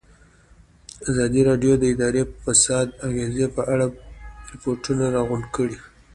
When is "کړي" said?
5.55-5.77